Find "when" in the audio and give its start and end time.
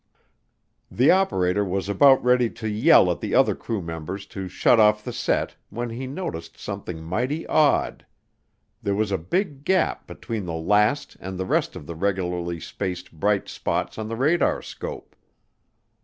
5.69-5.91